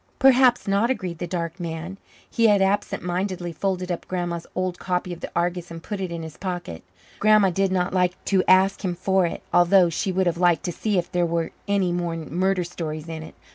[0.17, 1.99] "Perhaps not," agreed the dark man.
[2.27, 6.11] He had absent mindedly folded up Grandma's old copy of the Argus and put it
[6.11, 6.83] in his pocket.
[7.19, 10.71] Grandma did not like to ask him for it, although she would have liked to
[10.71, 13.35] see if there were any more murder stories in it.